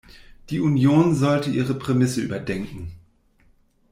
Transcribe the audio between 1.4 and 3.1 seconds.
ihre Prämisse überdenken.